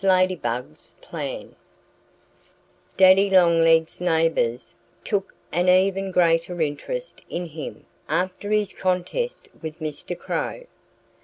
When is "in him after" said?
7.29-8.49